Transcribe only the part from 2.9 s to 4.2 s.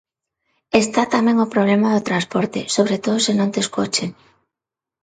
todo se non tes coche.